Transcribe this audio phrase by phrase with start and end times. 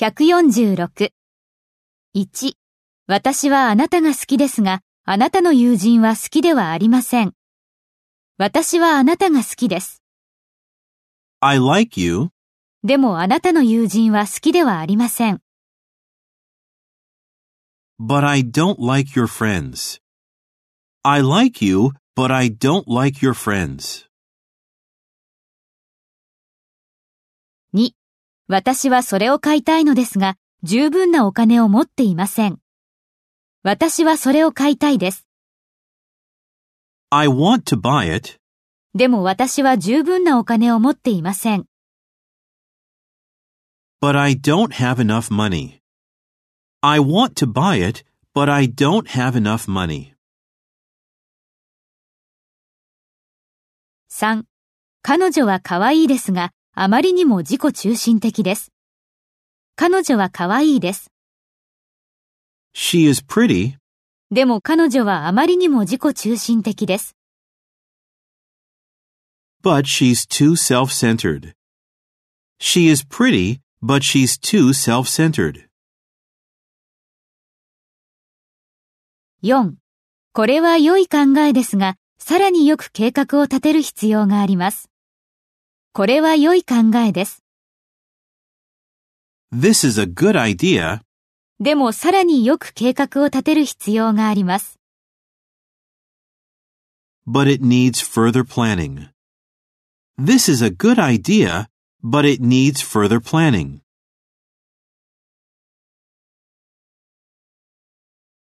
[0.00, 1.10] 146。
[2.14, 2.52] 1、
[3.08, 7.32] 私はあなたが好きですが、あなたの友人は好きではありません。
[8.36, 10.04] 私はあなたが好きです。
[11.40, 12.28] I like you,
[12.84, 15.40] でもあなたの友人は好きではありません。
[17.98, 19.98] but I don't like your friends.
[21.02, 24.06] I like you, but I don't like your friends.
[27.74, 27.97] 2、
[28.50, 32.58] 私はそれを買いたいのですが、十分なお金を持っていません。
[33.62, 35.26] 私はそれを買いたいです。
[37.10, 38.40] I want to buy it,
[38.94, 41.66] でも私は十分なお金を持っていません。
[44.00, 45.82] but I don't have enough money.
[46.82, 48.02] I want to buy it,
[48.34, 50.14] but I don't have enough money.
[54.10, 54.44] 3、
[55.02, 58.72] 彼女は可愛いですが、あまりにも自己中心的です。
[59.76, 61.10] 彼女は可愛いです。
[62.74, 63.74] She is pretty,
[64.30, 67.18] でも彼女はあまりにも自己中心的です。
[69.62, 71.52] but she's too self-centered.
[72.60, 75.66] She is pretty, but she's too self-centered.
[79.42, 79.74] 4.
[80.32, 84.90] これは良い考えですが、さらによく計画を立てる必要があります。
[85.98, 87.42] これは良い考えです。
[89.52, 91.00] This is a good idea,
[91.58, 94.78] でもさらによく計画を立てる必要があります。
[97.26, 99.08] but it needs further planning.
[100.16, 101.66] This is a good idea,
[102.00, 103.80] but it needs further planning.